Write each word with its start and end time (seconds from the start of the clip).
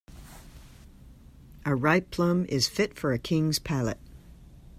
A 1.63 1.75
ripe 1.75 2.09
plum 2.09 2.45
is 2.49 2.67
fit 2.67 2.97
for 2.97 3.13
a 3.13 3.19
king's 3.19 3.59
palate. 3.59 3.99